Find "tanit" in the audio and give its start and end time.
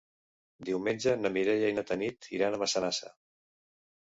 1.91-2.29